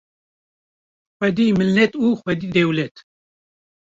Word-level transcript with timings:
Xwedî 1.17 1.47
millet 1.59 1.91
û 2.05 2.07
xwedî 2.21 2.47
dewlet 2.55 2.95